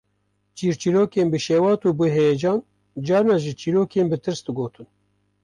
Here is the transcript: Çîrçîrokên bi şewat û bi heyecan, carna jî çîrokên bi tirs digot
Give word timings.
Çîrçîrokên 0.57 1.27
bi 1.31 1.39
şewat 1.45 1.81
û 1.87 1.89
bi 1.99 2.07
heyecan, 2.17 2.59
carna 3.05 3.35
jî 3.43 3.53
çîrokên 3.61 4.07
bi 4.11 4.17
tirs 4.23 4.39
digot 4.45 4.73